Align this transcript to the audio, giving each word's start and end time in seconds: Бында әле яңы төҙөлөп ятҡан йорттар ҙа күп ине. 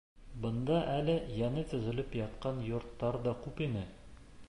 Бында 0.45 0.77
әле 0.93 1.17
яңы 1.43 1.65
төҙөлөп 1.75 2.17
ятҡан 2.23 2.65
йорттар 2.73 3.23
ҙа 3.29 3.39
күп 3.47 3.67
ине. 3.71 3.89